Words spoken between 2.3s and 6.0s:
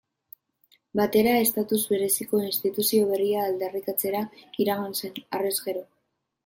instituzio berria aldarrikatzera iragan zen, harrez gero.